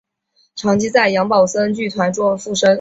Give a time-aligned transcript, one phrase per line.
[0.55, 2.67] 长期在杨宝森剧团做副生。